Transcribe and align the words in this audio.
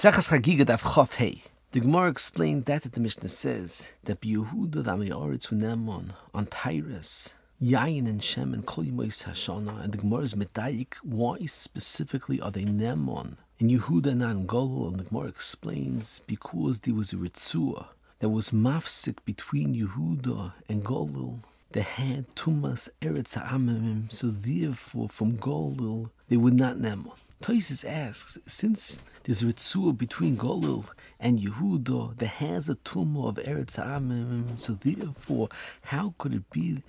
Chagiga 0.00 0.64
Chof 0.64 1.16
Hey. 1.16 1.42
The 1.72 1.80
Gemara 1.80 2.08
explained 2.08 2.64
that 2.64 2.90
the 2.90 3.00
Mishnah 3.00 3.28
says 3.28 3.92
that 4.04 4.22
Yehuda 4.22 4.82
the 4.82 4.92
Amoritz 4.92 5.52
Nemon 5.52 6.12
on 6.32 6.46
Tyrus, 6.46 7.34
Yain 7.62 8.08
and 8.08 8.24
Shem 8.24 8.54
and 8.54 8.64
Kol 8.64 8.84
Yimois 8.84 9.26
Hashana, 9.26 9.84
and 9.84 9.92
the 9.92 9.98
Gemara 9.98 10.22
is 10.22 10.32
medayik. 10.32 10.94
Why 11.02 11.44
specifically 11.44 12.40
are 12.40 12.50
they 12.50 12.64
Nemon? 12.64 13.36
In 13.58 13.68
Yehuda 13.68 14.06
and 14.06 14.48
Golul, 14.48 14.88
and 14.88 15.00
the 15.00 15.04
Gemara 15.04 15.28
explains 15.28 16.22
because 16.26 16.80
there 16.80 16.94
was 16.94 17.12
a 17.12 17.16
Ritzua 17.16 17.88
that 18.20 18.30
was 18.30 18.52
mafsik 18.52 19.18
between 19.26 19.74
Yehuda 19.74 20.54
and 20.70 20.82
Golul. 20.82 21.40
They 21.72 21.82
had 21.82 22.34
Tumas 22.34 22.88
Eretz 23.02 23.34
Ha'amimim, 23.34 24.10
so 24.10 24.28
therefore 24.28 25.10
from 25.10 25.36
Golul 25.36 26.08
they 26.30 26.38
would 26.38 26.54
not 26.54 26.78
Nemon. 26.78 27.12
Toises 27.42 27.84
asks, 27.88 28.36
since 28.46 29.00
there's 29.24 29.42
a 29.42 29.46
between 29.94 30.36
Golil 30.36 30.84
and 31.18 31.38
Yehuda 31.38 32.18
that 32.18 32.26
has 32.26 32.68
a 32.68 32.74
tumor 32.74 33.28
of 33.28 33.36
Eretz 33.36 33.82
Amim, 33.82 34.60
so 34.60 34.74
therefore, 34.74 35.48
how 35.84 36.12
could 36.18 36.34
it 36.34 36.50
be 36.50 36.82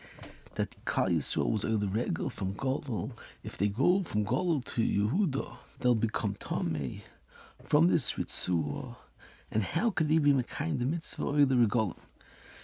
that 0.55 0.75
Klal 0.83 1.15
Yisrael 1.15 1.49
was 1.49 1.63
regal 1.87 2.29
from 2.29 2.53
Golil? 2.55 3.11
If 3.45 3.57
they 3.57 3.69
go 3.69 4.03
from 4.03 4.25
Golil 4.25 4.61
to 4.65 4.81
Yehuda, 4.81 5.55
they'll 5.79 5.95
become 5.95 6.35
Tomei 6.35 7.03
from 7.63 7.87
this 7.87 8.11
ritzur. 8.13 8.97
And 9.49 9.63
how 9.63 9.89
could 9.89 10.09
they 10.09 10.17
be 10.17 10.33
Mekayim 10.33 10.79
the 10.79 10.85
mitzvah 10.85 11.23
or 11.23 11.45
the 11.45 11.55
regalim? 11.55 11.95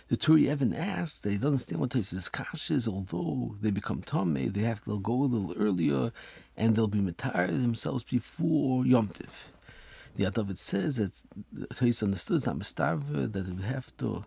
The 0.09 0.15
Turei 0.15 0.49
Even 0.51 0.73
asks, 0.73 1.19
they 1.19 1.35
don't 1.35 1.47
understand 1.47 1.81
what 1.81 1.89
Tosis 1.89 2.31
Kash 2.31 2.71
is, 2.71 2.87
although 2.87 3.55
they 3.59 3.71
become 3.71 4.01
Tomei, 4.01 4.51
they 4.51 4.61
have 4.61 4.81
to 4.85 4.99
go 4.99 5.13
a 5.13 5.25
little 5.25 5.53
earlier 5.57 6.13
and 6.55 6.75
they'll 6.75 6.87
be 6.87 6.99
Matar 6.99 7.47
themselves 7.47 8.03
before 8.03 8.85
Yom 8.85 9.09
Tiv. 9.09 9.51
The 10.15 10.23
Adavid 10.23 10.57
says 10.59 10.95
that 10.95 11.11
Tosis 11.73 12.03
understood 12.03 12.37
it's 12.37 12.45
not 12.45 12.57
Mistarva, 12.57 13.31
that 13.33 13.41
they 13.41 13.67
have 13.67 13.95
to 13.97 14.23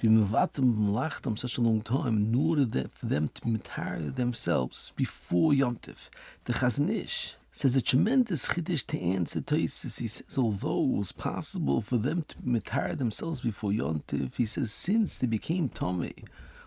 be 0.00 0.08
Muvatim 0.08 0.76
Malachtam 0.76 1.36
such 1.36 1.58
a 1.58 1.60
long 1.60 1.80
time 1.80 2.18
in 2.18 2.34
order 2.34 2.88
for 2.88 3.06
them 3.06 3.28
to 3.34 3.40
Matar 3.42 4.14
themselves 4.14 4.92
before 4.94 5.52
Yom 5.52 5.76
Tiv. 5.76 6.08
The 6.44 6.52
Chazon 6.52 6.88
Ish 6.88 7.34
says 7.56 7.74
a 7.74 7.80
tremendous 7.80 8.48
chiddush 8.48 8.86
to 8.86 9.00
answer 9.00 9.40
Tosis. 9.40 9.98
He 9.98 10.06
says, 10.08 10.36
although 10.36 10.82
it 10.82 10.98
was 10.98 11.12
possible 11.12 11.80
for 11.80 11.96
them 11.96 12.22
to 12.28 12.36
retire 12.44 12.94
themselves 12.94 13.40
before 13.40 13.70
Yontif, 13.70 14.36
he 14.36 14.44
says, 14.44 14.70
since 14.70 15.16
they 15.16 15.26
became 15.26 15.70
Tomei, 15.70 16.22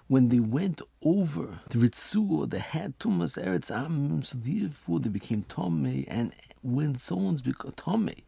when 0.08 0.30
they 0.30 0.40
went 0.40 0.82
over 1.04 1.60
the 1.70 1.78
Ritzur, 1.78 2.50
they 2.50 2.58
had 2.58 2.98
Tumas 2.98 3.38
Eretz 3.38 3.70
Amim, 3.70 4.26
so 4.26 4.40
therefore 4.40 5.00
they 5.00 5.10
became 5.10 5.44
Tomei, 5.44 6.06
and 6.08 6.34
when 6.64 6.96
someone's 6.96 7.44
become 7.44 7.74
Tomei, 7.74 8.24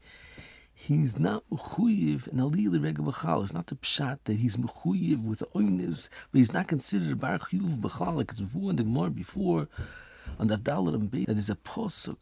he's 0.76 1.17
not 1.17 1.44
mechuyev 1.52 2.28
and 2.28 2.42
aliyah 2.42 2.84
regel 2.84 3.06
b'chal. 3.06 3.42
It's 3.42 3.54
not 3.54 3.66
the 3.66 3.76
pshat 3.76 4.20
that 4.26 4.36
he's 4.36 4.58
mechuyev 4.58 5.23
with 5.23 5.42
oinus, 5.56 6.09
but 6.32 6.38
he's 6.38 6.54
not 6.54 6.67
considered 6.67 7.20
baruch 7.20 7.50
yuv 7.50 7.80
b'chal 7.80 8.17
like 8.17 8.30
it's 8.30 8.39
in 8.39 8.76
the 8.76 8.84
more 8.84 9.09
before 9.09 9.67
on 10.39 10.45
the 10.45 10.54
Abdallah 10.54 10.94
and 10.94 11.12
that 11.12 11.38
is 11.38 11.50
a 11.50 11.56
posuk 11.56 12.17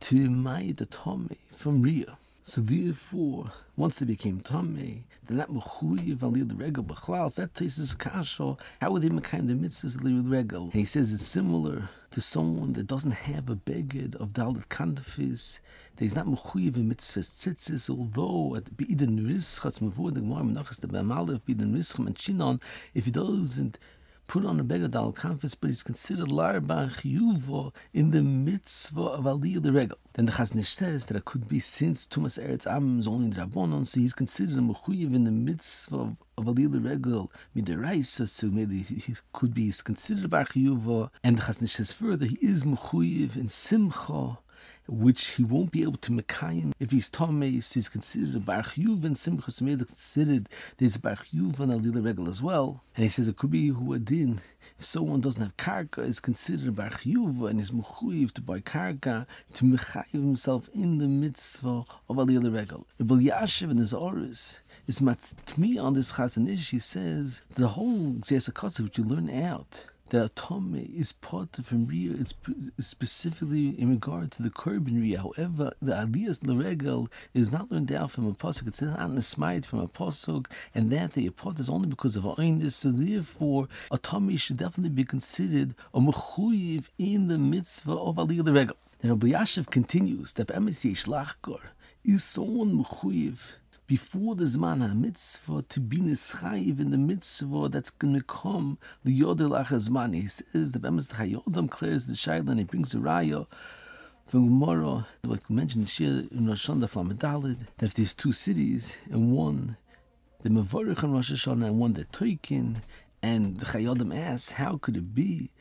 to 0.00 0.28
Mayid 0.28 0.76
the 0.76 0.86
Tomei 0.86 1.36
from 1.50 1.82
Ria. 1.82 2.16
So 2.48 2.60
therefore, 2.60 3.50
once 3.76 3.96
they 3.96 4.06
became 4.06 4.40
Tomei, 4.40 5.02
they're 5.26 5.36
not 5.36 5.50
mechuyev 5.50 6.20
the 6.48 6.54
regel 6.54 6.84
b'chlal. 6.84 7.32
So 7.32 7.42
that 7.42 7.54
takes 7.54 7.76
is 7.78 7.94
kasha. 7.94 8.56
How 8.80 8.90
would 8.92 9.02
they 9.02 9.08
make 9.08 9.28
the 9.28 9.38
mitzvahs 9.38 9.96
aliyah 9.96 10.30
regel? 10.30 10.64
And 10.64 10.74
he 10.74 10.84
says 10.84 11.12
it's 11.12 11.26
similar 11.26 11.88
to 12.12 12.20
someone 12.20 12.74
that 12.74 12.86
doesn't 12.86 13.10
have 13.10 13.50
a 13.50 13.56
beged 13.56 14.14
of 14.14 14.32
dalit 14.32 14.66
kandafis. 14.68 15.58
That 15.96 16.04
he's 16.04 16.14
not 16.14 16.26
mechuyev 16.26 16.76
in 16.76 16.88
mitzvahs 16.88 17.32
tzitzis. 17.34 17.90
Although 17.90 18.54
at 18.54 18.76
b'iden 18.76 19.26
rischatz 19.26 19.80
mevur 19.80 20.14
the 20.14 20.20
gemara 20.20 20.44
menachas 20.44 20.78
the 20.78 20.86
b'amalef 20.86 21.40
b'iden 21.40 21.74
rischam 21.74 22.06
and 22.06 22.16
chinon, 22.16 22.60
if 22.94 23.06
he 23.06 23.10
doesn't 23.10 23.78
put 24.26 24.44
on 24.44 24.58
a 24.58 24.64
beggar 24.64 24.88
dal 24.88 25.12
but 25.12 25.68
he's 25.68 25.82
considered 25.82 26.28
larba 26.28 26.90
chiyuvo 26.90 27.72
in 27.92 28.10
the 28.10 28.22
mitzvah 28.22 29.00
of 29.00 29.24
aliyah 29.24 29.62
the 29.62 29.72
regal. 29.72 29.98
Then 30.14 30.26
the 30.26 30.32
Chazon 30.32 30.60
Ish 30.60 30.70
says 30.70 31.06
that 31.06 31.16
it 31.16 31.24
could 31.24 31.48
be 31.48 31.60
since 31.60 32.06
Tumas 32.06 32.42
Eretz 32.42 32.66
Am 32.66 32.98
is 32.98 33.06
only 33.06 33.26
in 33.26 33.30
the 33.30 33.42
Rabbanon, 33.42 33.86
so 33.86 34.00
he's 34.00 34.14
considered 34.14 34.58
a 34.58 34.60
mechuyev 34.60 35.14
in 35.14 35.24
the 35.24 35.30
mitzvah 35.30 35.96
of, 35.96 36.16
of 36.38 36.44
aliyah 36.46 36.72
the 36.72 36.80
regal 36.80 37.30
midiraisa, 37.54 38.28
so 38.28 38.48
maybe 38.48 38.78
he 38.78 39.14
could 39.32 39.54
be 39.54 39.72
considered 39.84 40.30
bar 40.30 40.44
chiyuvo. 40.44 41.10
And 41.22 41.38
the 41.38 41.42
Chazon 41.42 41.64
Ish 41.64 41.74
says 41.74 41.92
further, 41.92 42.26
he 42.26 42.38
is 42.40 42.64
mechuyev 42.64 43.36
in 43.36 43.48
simcha 43.48 44.38
which 44.88 45.28
he 45.34 45.44
won't 45.44 45.72
be 45.72 45.82
able 45.82 45.96
to 45.96 46.12
mekayim 46.12 46.72
if 46.78 46.90
he's 46.90 47.10
tameis. 47.10 47.74
He's 47.74 47.88
considered 47.88 48.36
a 48.36 48.40
bar 48.40 48.64
and 48.76 49.16
simchas 49.16 49.60
made 49.60 49.78
considered 49.78 50.48
there's 50.78 50.96
a 50.96 51.00
bar 51.00 51.16
and 51.32 51.72
a 51.72 51.76
lila 51.76 52.00
regal 52.00 52.28
as 52.28 52.42
well. 52.42 52.82
And 52.94 53.02
he 53.02 53.08
says 53.08 53.28
it 53.28 53.36
could 53.36 53.50
be 53.50 53.68
who 53.68 53.94
adin. 53.94 54.40
If 54.78 54.84
someone 54.84 55.20
doesn't 55.20 55.42
have 55.42 55.56
karka, 55.56 56.06
is 56.06 56.20
considered 56.20 56.68
a 56.68 56.72
bar 56.72 56.90
and 57.04 57.60
is 57.60 57.70
mechuyev 57.70 58.32
to 58.32 58.42
buy 58.42 58.60
karka 58.60 59.26
to 59.54 59.64
mekayim 59.64 60.12
himself 60.12 60.68
in 60.74 60.98
the 60.98 61.08
mitzvah 61.08 61.84
of 62.08 62.16
a 62.16 62.22
lila 62.22 62.50
regal. 62.50 62.86
Elyashiv 63.00 63.70
and 63.70 63.78
his 63.78 63.94
oris 63.94 64.60
is 64.86 65.00
matmi 65.00 65.82
on 65.82 65.94
this 65.94 66.12
Chazon 66.12 66.48
Ish. 66.52 66.70
He 66.70 66.78
says 66.78 67.42
the 67.54 67.68
whole 67.68 68.14
zesakasa 68.20 68.80
which 68.80 68.98
you 68.98 69.04
learn 69.04 69.30
out 69.30 69.86
the 70.10 70.28
atome 70.28 70.94
is 70.94 71.12
part 71.12 71.56
from 71.62 71.86
Ria, 71.86 72.12
it's 72.12 72.34
specifically 72.78 73.68
in 73.80 73.90
regard 73.90 74.30
to 74.32 74.42
the 74.42 74.50
Korban. 74.50 75.16
However, 75.16 75.72
the 75.82 75.92
Aliyas 75.92 76.40
Laregel 76.40 77.10
is 77.34 77.50
not 77.50 77.72
learned 77.72 77.92
out 77.92 78.12
from 78.12 78.26
a 78.26 78.32
Pasuk, 78.32 78.68
it's 78.68 78.82
not 78.82 79.00
an 79.00 79.16
Nesmayit 79.16 79.66
from 79.66 79.80
a 79.80 79.88
Pasuk, 79.88 80.46
and 80.74 80.90
that 80.92 81.14
the 81.14 81.28
part 81.30 81.58
is 81.58 81.68
only 81.68 81.88
because 81.88 82.16
of 82.16 82.24
Aindis. 82.24 82.72
So 82.72 82.90
therefore, 82.90 83.68
atome 83.90 84.38
should 84.38 84.58
definitely 84.58 84.90
be 84.90 85.04
considered 85.04 85.74
a 85.92 86.00
Mechuyiv 86.00 86.88
in 86.98 87.28
the 87.28 87.38
mitzvah 87.38 87.92
of 87.92 88.16
Aliyah 88.16 88.42
Laregel. 88.42 88.76
And 89.02 89.10
Rabbi 89.10 89.28
Yashiv 89.28 89.70
continues 89.70 90.34
that 90.34 90.48
Emes 90.48 90.84
Yesh 90.84 91.06
Lachkor 91.06 91.60
is 92.04 92.22
someone 92.22 92.84
Mechuyiv 92.84 93.54
before 93.86 94.34
the 94.34 94.44
Zman 94.44 94.82
HaMitzvah 94.82 95.68
to 95.68 95.80
be 95.80 95.98
Nischayiv 95.98 96.80
in 96.80 96.90
the 96.90 96.98
mitzvah 96.98 97.68
that's 97.68 97.90
going 97.90 98.14
to 98.14 98.22
come, 98.22 98.78
the 99.04 99.12
Yodel 99.12 99.50
Achazman. 99.50 100.14
He 100.14 100.26
says, 100.26 100.72
the 100.72 100.80
Bemis 100.80 101.08
Chayodam 101.12 101.70
clears 101.70 102.06
the 102.06 102.14
Shaila 102.14 102.50
and 102.50 102.58
he 102.58 102.64
brings 102.64 102.92
the 102.92 102.98
Raya 102.98 103.46
from 104.26 104.46
Gemara, 104.46 105.06
like 105.22 105.48
we 105.48 105.54
mentioned 105.54 105.88
here 105.88 106.24
in 106.32 106.48
Rosh 106.48 106.68
Hashanah, 106.68 106.90
Flamadalid, 106.90 107.58
that 107.78 107.86
if 107.86 107.94
there's 107.94 108.12
two 108.12 108.32
cities, 108.32 108.96
and 109.08 109.30
one, 109.30 109.76
the 110.42 110.48
Mavarich 110.48 111.04
on 111.04 111.12
Rosh 111.12 111.30
Hashanah, 111.30 111.66
and 111.66 111.78
one 111.78 111.92
the 111.92 112.06
Toikin, 112.06 112.82
and 113.22 113.58
the 113.58 113.66
Chayodim 113.66 114.16
asks, 114.16 114.52
how 114.52 114.78
could 114.78 114.96
it 114.96 115.14
be 115.14 115.52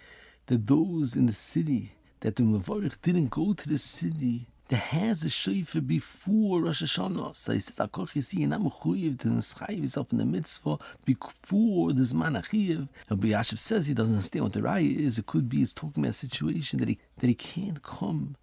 that 0.48 0.66
those 0.66 1.16
in 1.16 1.28
the 1.28 1.34
city, 1.34 1.94
that 2.22 2.38
the 2.38 2.44
Mavarich 2.44 2.96
didn't 3.04 3.30
go 3.30 3.54
to 3.54 3.70
the 3.70 3.78
city 3.78 4.48
that 4.70 4.78
has 4.78 5.24
a 5.24 5.30
shofar 5.30 5.82
before 5.82 6.62
Rosh 6.62 6.82
Hashanah. 6.82 7.36
So 7.36 7.54
he 7.54 7.60
says, 7.60 7.78
Akoch 7.78 8.10
Yisi, 8.10 8.40
you're 8.40 8.50
not 8.50 8.62
mechuyev 8.62 9.20
to 9.20 9.28
nischayiv 9.28 9.82
yourself 9.82 10.12
in 10.12 10.18
the 10.18 10.26
mitzvah 10.26 10.80
before 11.06 11.94
the 11.94 12.02
Zman 12.02 12.42
Achiyev. 12.42 12.88
Rabbi 13.10 13.28
Yashiv 13.28 13.60
says 13.60 13.88
he 13.88 13.94
doesn't 13.94 14.16
understand 14.16 14.44
what 14.44 14.54
the 14.54 14.62
raya 14.62 14.98
is. 14.98 15.20
It 15.20 15.28
could 15.28 15.50
be 15.50 15.58
he's 15.58 15.74
talking 15.74 16.04
about 16.04 16.12
a 16.12 16.14
situation 16.14 16.80
that 16.80 16.90
he, 16.90 16.98
that 17.18 17.28
he 17.28 17.36
can't 17.36 17.84
come 17.84 18.38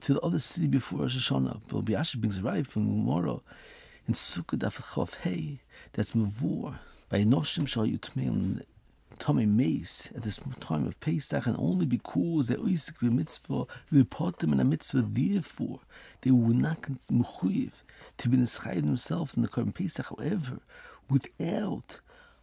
to 0.00 0.14
the 0.14 0.20
other 0.20 0.38
city 0.38 0.66
before 0.66 1.00
Rosh 1.00 1.30
Hashanah. 1.30 1.60
But 1.68 1.76
Rabbi 1.76 1.92
Yashiv 1.92 2.20
brings 2.20 2.38
a 2.38 2.42
raya 2.42 2.66
from 2.66 2.86
Gemara 2.86 3.40
in 4.08 4.14
Sukkot 4.14 4.60
Daf 4.60 5.14
Hey, 5.16 5.60
that's 5.92 6.12
Mavur, 6.12 6.78
by 7.10 7.18
Noshim 7.24 7.68
Shal 7.68 7.86
Yutmeim 7.86 8.62
Tommy 9.20 9.44
Mace 9.44 10.08
at 10.16 10.22
this 10.22 10.40
time 10.60 10.86
of 10.86 10.98
Pesach, 10.98 11.46
and 11.46 11.54
only 11.58 11.84
because 11.84 12.48
Oisik 12.48 13.02
mitzvah, 13.02 13.66
they 13.92 14.02
put 14.02 14.38
them 14.38 14.54
in 14.54 14.60
a 14.60 14.64
mitzvah, 14.64 15.02
therefore 15.06 15.80
they 16.22 16.30
were 16.30 16.54
not 16.54 16.80
mechuyev 17.12 17.72
to 18.16 18.28
be 18.30 18.38
nischayiv 18.38 18.82
themselves 18.82 19.36
in 19.36 19.42
the 19.42 19.48
current 19.48 19.74
Pesach. 19.74 20.06
However, 20.08 20.60
without 21.10 22.00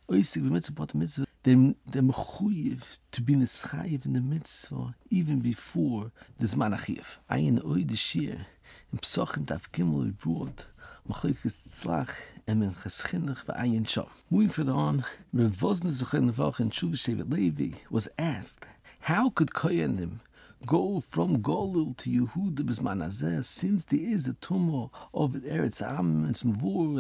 Oisik 0.07 0.44
mitzvah, 0.44 0.85
the 0.85 0.97
mitzvah, 1.00 1.25
they're, 1.41 1.74
they're 1.88 2.03
mechuyev 2.03 2.83
to 3.12 3.21
be 3.23 3.33
nischayiv 3.33 4.06
in 4.06 4.13
the 4.13 4.21
mitzvah 4.21 4.94
even 5.09 5.39
before 5.39 6.12
the 6.39 6.45
Zman 6.45 6.77
Achiv. 6.77 7.18
Ayin 7.31 7.59
Oy 7.65 7.81
Deshir, 7.85 8.45
in 8.94 9.00
Psochim 9.00 9.47
Tav 9.47 9.71
Gimel, 9.71 10.15
brought 10.15 10.68
Machlekes 11.09 11.68
Tzlach 11.69 12.13
and 12.48 12.62
Minchas 12.62 13.07
Chinuch 13.07 13.45
v'ayin 13.45 13.83
shom. 13.83 14.09
Moving 14.30 14.50
further 14.50 14.74
on, 14.74 15.06
Rav 15.31 15.51
Vosner 15.51 15.89
Zochen 15.89 16.30
Nevach 16.30 16.59
and 16.59 16.71
Shuv 16.71 16.95
Shevet 16.95 17.31
Levi 17.31 17.77
was 17.89 18.09
asked, 18.19 18.65
how 19.00 19.30
could 19.30 19.51
Koyanim 19.51 20.19
go 20.65 21.00
from 21.00 21.42
Golul 21.42 21.95
to 21.95 22.09
Yehuda 22.09 22.56
B'zman 22.56 23.06
Azeh 23.06 23.42
since 23.45 23.86
there 23.86 24.01
is 24.01 24.27
a 24.27 24.33
tumor 24.33 24.89
of 25.13 25.31
Eretz 25.31 25.81
Am 25.81 26.25
and 26.25 26.36
Smavur 26.36 27.00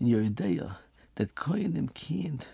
in 0.00 0.06
Yeridea 0.06 0.76
that 1.16 1.34
Koyanim 1.34 1.92
can't 1.92 2.48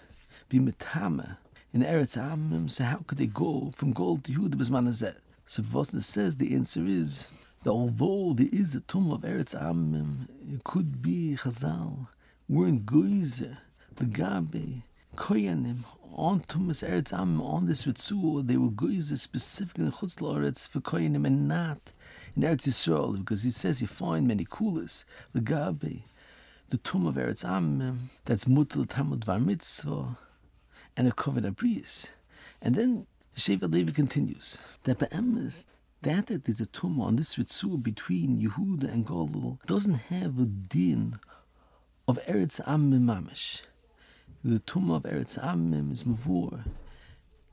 be 0.48 0.58
Metame 0.58 1.36
in 1.72 1.82
Eretz 1.82 2.16
Am, 2.20 2.68
so 2.68 2.82
how 2.82 3.04
could 3.06 3.18
they 3.18 3.26
go 3.26 3.70
from 3.72 3.94
Golul 3.94 4.20
to 4.24 4.32
Yehuda 4.32 4.54
B'zman 4.54 4.88
Azeh? 4.88 5.14
So 5.46 5.62
Vosner 5.62 6.02
says 6.02 6.38
the 6.38 6.56
answer 6.56 6.84
is 6.84 7.30
that 7.68 7.74
although 7.74 8.32
there 8.32 8.48
is 8.50 8.74
a 8.74 8.80
tomb 8.80 9.10
of 9.10 9.20
Eretz 9.20 9.54
Amim, 9.54 10.26
it 10.50 10.64
could 10.64 11.02
be 11.02 11.36
Chazal, 11.38 12.06
weren't 12.48 12.86
goyze, 12.86 13.58
the 13.96 14.06
Gabe, 14.06 14.80
Koyanim, 15.16 15.84
on 16.14 16.40
Tumas 16.40 16.82
Eretz 16.82 17.12
Amim, 17.12 17.42
on 17.42 17.66
this 17.66 17.84
Ritzu, 17.84 18.46
they 18.46 18.56
were 18.56 18.70
goyze 18.70 19.18
specifically 19.18 19.84
in 19.84 19.92
Chutz 19.92 20.16
La'aretz 20.18 20.66
for 20.66 20.80
Koyanim 20.80 21.26
and 21.26 21.46
not 21.46 21.92
in 22.34 22.42
Eretz 22.42 22.66
Yisrael, 22.66 23.18
because 23.18 23.42
he 23.42 23.50
says 23.50 23.82
you 23.82 23.86
find 23.86 24.26
many 24.26 24.46
kulas, 24.46 25.04
the 25.34 25.42
Gabe, 25.42 26.04
the 26.70 26.78
tomb 26.78 27.06
of 27.06 27.16
Eretz 27.16 27.44
Amim, 27.44 27.98
that's 28.24 28.46
Mutal 28.46 28.86
Tamud 28.86 29.24
Var 29.24 29.40
Mitzvah, 29.40 30.16
and 30.96 31.06
a 31.06 31.10
Kovet 31.10 31.44
Abris. 31.44 32.12
And 32.62 32.74
then 32.74 33.06
Shevet 33.36 33.70
Levi 33.70 33.92
continues 33.92 34.62
that 34.84 35.00
Be'emes, 35.00 35.66
that 36.02 36.26
that 36.28 36.44
there's 36.44 36.60
a 36.60 36.66
tumor 36.66 37.04
on 37.04 37.16
this 37.16 37.36
ritzur 37.36 37.82
between 37.82 38.38
Yehuda 38.38 38.84
and 38.92 39.06
Golul 39.06 39.58
doesn't 39.66 39.94
have 39.94 40.38
a 40.38 40.44
din 40.44 41.18
of 42.06 42.18
Eretz 42.26 42.60
Amim 42.64 43.02
Mamish. 43.02 43.62
The 44.44 44.60
tumor 44.60 44.96
of 44.96 45.02
Eretz 45.02 45.38
Amim 45.42 45.92
is 45.92 46.04
Mavur. 46.04 46.64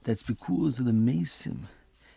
That's 0.03 0.24
because 0.24 0.77
of 0.77 0.86
the 0.86 0.92
Masim 0.92 1.62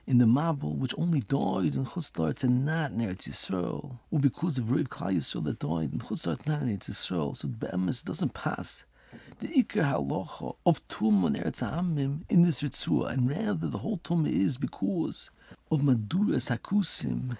in 0.06 0.18
the 0.18 0.26
marble, 0.26 0.74
which 0.74 0.94
only 0.98 1.20
died 1.20 1.74
in 1.74 1.84
Chutzlaritz 1.86 2.42
and 2.42 2.64
not 2.64 2.92
in 2.92 2.98
Eretz 2.98 3.28
Yisrael, 3.28 3.98
or 4.10 4.18
because 4.18 4.58
of 4.58 4.70
Rav 4.70 4.84
Klal 4.84 5.16
Yisrael 5.16 5.44
that 5.44 5.58
died 5.58 5.92
in 5.92 5.98
Chutzlaritz, 5.98 6.46
not 6.46 6.62
in 6.62 6.68
Eretz 6.68 6.90
Yisrael. 6.90 7.36
So 7.36 7.48
the 7.48 7.66
Be'emes 7.66 8.04
doesn't 8.04 8.34
pass 8.34 8.84
the 9.40 9.48
Iker 9.48 9.84
Halacha 9.84 10.56
of 10.66 10.86
Tum 10.88 11.24
on 11.24 11.34
Eretz 11.34 11.62
Amim 11.62 12.22
in 12.28 12.42
this 12.42 12.62
Ritzua, 12.62 13.12
and 13.12 13.28
rather 13.28 13.68
the 13.68 13.78
whole 13.78 13.98
Tum 13.98 14.26
is 14.26 14.58
because 14.58 15.30
of 15.70 15.80
Maduras 15.80 16.48
Hakusim, 16.50 17.36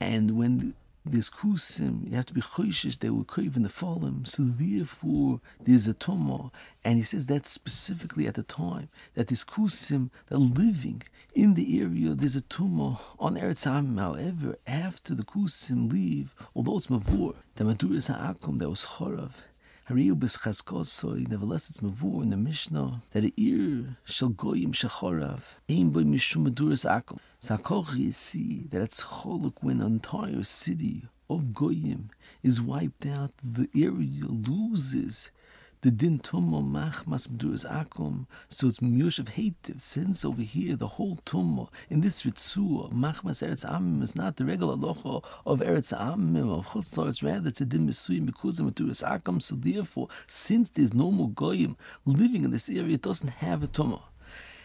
and 0.00 0.36
when 0.36 0.74
there's 1.04 1.30
kusim, 1.30 2.10
you 2.10 2.16
have 2.16 2.26
to 2.26 2.34
be 2.34 2.40
choishish, 2.40 2.98
they 2.98 3.10
were 3.10 3.24
in 3.36 3.62
the 3.62 3.68
fallen, 3.68 4.24
so 4.24 4.42
therefore 4.42 5.40
there's 5.62 5.86
a 5.86 5.94
tumah, 5.94 6.50
and 6.84 6.98
he 6.98 7.04
says 7.04 7.26
that 7.26 7.46
specifically 7.46 8.26
at 8.26 8.34
the 8.34 8.42
time, 8.42 8.88
that 9.14 9.28
this 9.28 9.44
kusim 9.44 10.10
are 10.30 10.38
living 10.38 11.02
in 11.34 11.54
the 11.54 11.80
area, 11.80 12.14
there's 12.14 12.34
a 12.36 12.42
tumah 12.42 12.98
on 13.18 13.36
Eretz 13.36 13.66
Amim. 13.66 14.00
However, 14.00 14.56
after 14.66 15.14
the 15.14 15.22
kusim 15.22 15.92
leave, 15.92 16.34
although 16.54 16.78
it's 16.78 16.88
mavur, 16.88 17.34
the 17.54 17.64
maduras 17.64 18.08
ha'akum 18.08 18.58
that 18.58 18.68
was 18.68 18.84
chorav, 18.84 19.30
Nevertheless, 19.88 21.70
it's 21.70 21.80
mavur 21.80 22.20
in 22.24 22.30
the 22.30 22.36
Mishnah 22.36 23.02
that 23.12 23.24
a 23.24 23.32
ear 23.36 23.96
shall 24.02 24.30
goyim 24.30 24.72
shachorav 24.72 25.54
aim 25.68 25.90
by 25.90 26.00
mishum 26.00 26.50
akum. 26.50 27.18
Sakoch 27.40 27.96
you 27.96 28.10
see 28.10 28.66
that 28.70 28.82
it's 28.82 29.04
choluk 29.04 29.62
when 29.62 29.80
an 29.80 29.86
entire 29.86 30.42
city 30.42 31.06
of 31.30 31.54
goyim 31.54 32.10
is 32.42 32.60
wiped 32.60 33.06
out, 33.06 33.30
the 33.44 33.68
area 33.76 34.24
loses 34.26 35.30
the 35.82 35.90
din 35.90 36.18
tumma 36.18 36.62
machmas 36.62 37.28
b'duras 37.28 37.64
akum, 37.70 38.26
so 38.48 38.68
it's 38.68 38.78
of 38.78 39.28
hativ. 39.30 39.80
Since 39.80 40.24
over 40.24 40.42
here 40.42 40.76
the 40.76 40.88
whole 40.88 41.18
tumma 41.26 41.68
in 41.90 42.00
this 42.00 42.22
ritzua 42.22 42.92
machmas 42.92 43.46
eretz 43.46 43.64
amim 43.64 44.02
is 44.02 44.16
not 44.16 44.36
the 44.36 44.44
regular 44.44 44.76
locha 44.76 45.24
of 45.44 45.60
eretz 45.60 45.96
amim 45.96 46.50
of 46.58 46.66
chutzlar, 46.68 47.08
it's 47.08 47.22
rather 47.22 47.48
it's 47.48 47.60
din 47.60 47.88
misuyim 47.88 48.28
of 48.28 48.34
b'duras 48.74 49.02
akum. 49.02 49.40
So 49.40 49.54
therefore, 49.56 50.08
since 50.26 50.68
there's 50.70 50.94
no 50.94 51.10
more 51.10 51.30
goyim 51.30 51.76
living 52.04 52.44
in 52.44 52.50
this 52.50 52.68
area, 52.68 52.94
it 52.94 53.02
doesn't 53.02 53.28
have 53.28 53.62
a 53.62 53.68
tumma. 53.68 54.02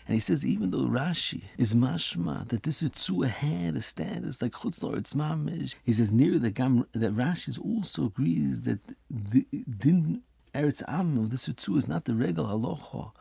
And 0.08 0.16
he 0.16 0.20
says, 0.20 0.46
even 0.46 0.72
though 0.72 0.80
Rashi 0.80 1.44
is 1.58 1.76
mashma 1.76 2.48
that 2.50 2.64
this 2.64 2.82
Ritzua 2.82 3.30
had 3.30 3.76
a 3.76 3.82
status 3.82 4.42
like 4.42 4.52
Chutzlar, 4.52 4.98
it's 4.98 5.14
mamish, 5.14 5.76
he 5.84 5.94
says 5.94 6.12
near 6.12 6.40
the 6.40 6.50
Gam 6.50 6.88
that 6.94 7.16
Rashi 7.16 7.58
also 7.64 8.06
agrees 8.08 8.64
that 8.64 8.80
the 9.10 9.46
din 9.80 10.24
Eretz 10.54 10.84
Amim, 10.84 11.30
this 11.30 11.48
Ritzu 11.48 11.78
is 11.78 11.88
not 11.88 12.04
the 12.04 12.14
regal 12.14 12.46
halacha. 12.46 13.12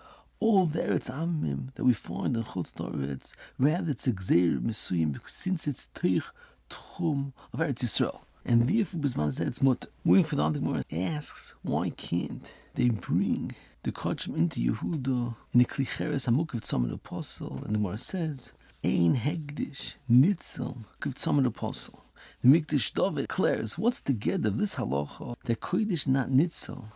All 0.41 0.65
of 0.65 0.73
the 0.73 0.81
Eretz 0.81 1.09
Amim 1.09 1.73
that 1.75 1.85
we 1.85 1.93
find 1.93 2.37
in 2.37 2.43
Chutz 2.43 2.73
Toretz, 2.73 3.35
rather 3.57 3.93
it's 3.93 4.09
a 4.09 4.13
Gzeir 4.13 4.59
Mesuyim, 4.59 5.17
since 5.29 5.69
it's 5.69 5.89
Teich 5.95 6.25
Tchum 6.69 7.33
of 7.53 7.61
Eretz 7.61 7.85
Yisrael. 7.85 8.21
And 8.45 8.69
therefore, 8.69 9.01
Bisman 9.01 9.33
said 9.33 9.47
it's 9.47 9.63
mut. 9.63 9.87
Moving 10.05 10.25
for 10.25 10.35
the 10.35 10.49
Gemara 10.49 10.83
asks, 10.91 11.55
why 11.63 11.91
can't 11.91 12.51
they 12.75 12.89
bring 12.89 13.55
the 13.85 13.93
Kachim 13.93 14.37
into 14.37 14.59
Yehuda 14.59 15.37
in 15.53 15.59
the 15.61 15.65
Klicheres 15.65 16.27
Hamuk 16.27 16.55
of 16.55 16.63
Tzamid 16.63 16.93
Apostle? 16.93 17.61
And 17.65 17.77
the 17.77 17.79
Gemara 17.79 17.99
says, 17.99 18.53
Ein 18.83 19.15
Hegdish 19.15 19.97
Nitzel 20.11 20.79
of 21.05 21.15
Tzamid 21.15 21.47
Apostle. 21.47 22.03
The 22.43 22.49
Mikdash 22.49 22.93
David 22.93 23.29
declares, 23.29 23.79
what's 23.79 24.01
the 24.01 24.13
get 24.13 24.45
of 24.45 24.57
this 24.57 24.75
halacha 24.75 25.37
that 25.45 25.61
Kodesh 25.61 26.09
not 26.09 26.31
Nitzel 26.31 26.87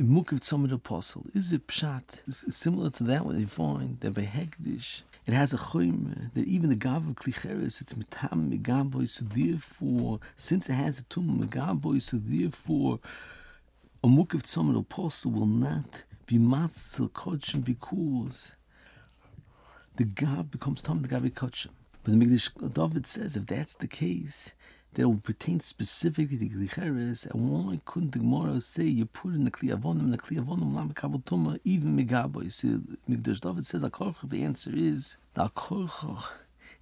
Mukiv 0.00 0.40
Tzomid 0.40 0.72
Apostle. 0.72 1.26
Is 1.34 1.52
it 1.52 1.66
pshat? 1.66 2.20
Similar 2.32 2.88
to 2.90 3.04
that 3.04 3.26
one 3.26 3.36
they 3.36 3.44
find 3.44 4.00
that 4.00 4.14
by 4.14 4.22
Hekdish 4.22 5.02
it 5.26 5.34
has 5.34 5.52
a 5.52 5.58
choyme 5.58 6.32
that 6.32 6.46
even 6.46 6.70
the 6.70 6.74
gav 6.76 7.06
of 7.06 7.16
klicheres 7.16 7.82
it's 7.82 7.92
mitam 7.92 8.50
megaboy. 8.50 9.06
So 9.06 9.26
therefore, 9.26 10.20
since 10.38 10.70
it 10.70 10.72
has 10.72 11.00
a 11.00 11.04
tum 11.04 11.46
megaboy, 11.46 12.00
so 12.00 12.16
therefore 12.18 12.98
a 14.02 14.08
mukiv 14.08 14.42
tzomid 14.42 14.78
apostle 14.78 15.32
will 15.32 15.44
not 15.44 16.04
be 16.24 16.38
matzil 16.38 17.10
kodshim 17.10 17.62
because 17.62 18.52
the 19.96 20.04
gav 20.04 20.50
becomes 20.50 20.80
tam 20.80 21.02
the 21.02 21.08
gav 21.08 21.24
kodshim. 21.24 21.72
But 22.04 22.18
the 22.18 22.24
Mikdash 22.24 22.72
David 22.72 23.06
says 23.06 23.36
if 23.36 23.44
that's 23.44 23.74
the 23.74 23.86
case, 23.86 24.52
that 24.94 25.08
will 25.08 25.20
pertain 25.20 25.60
specifically 25.60 26.36
to 26.36 26.48
Glicheres, 26.48 27.26
and 27.30 27.50
why 27.50 27.80
couldn't 27.84 28.12
the 28.12 28.18
Gemara 28.18 28.60
say 28.60 28.84
you 28.84 29.06
put 29.06 29.34
in 29.34 29.44
the 29.44 29.50
Kliyavonim, 29.50 30.10
the 30.10 30.18
Kliyavonim 30.18 30.74
Lam 30.74 30.92
Kabbatuma, 30.92 31.60
even 31.64 31.96
Megabo? 31.96 32.42
You 32.42 32.50
see, 32.50 32.78
Mikdash 33.08 33.40
David 33.40 33.66
says, 33.66 33.82
Akorcha, 33.82 34.28
the 34.28 34.42
answer 34.42 34.72
is, 34.74 35.16
the 35.34 35.48
Akorcha, 35.48 36.24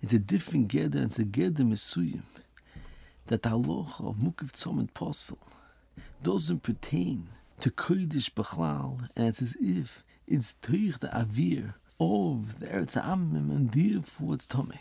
it's 0.01 0.13
a 0.15 0.19
different 0.19 0.69
Geder, 0.69 1.05
it's 1.05 1.19
a 1.19 1.25
Geder 1.25 1.59
Mesuyim, 1.59 2.23
that 3.27 3.43
the 3.43 3.51
Halacha 3.51 4.09
of 4.09 4.17
Mukiv 4.17 4.53
Tzom 4.53 4.79
and 4.79 4.95
Posel 4.95 5.39
doesn't 6.23 6.63
pertain 6.63 7.29
to 7.61 7.71
Kodesh 7.71 8.31
Bechlal, 8.31 9.09
and 9.17 9.27
it's 9.27 9.43
as 9.43 9.57
if 9.61 10.03
it's 10.27 10.55
Teich 10.63 11.01
the 11.01 11.09
Avir 11.09 11.75
of 12.01 12.61
the 12.61 12.67
Eretz 12.67 13.03
Amim, 13.03 13.51
and 13.51 13.71
therefore 13.71 14.35
it's 14.35 14.47
Tomei. 14.47 14.79